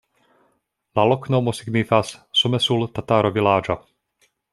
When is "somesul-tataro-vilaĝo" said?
2.43-3.77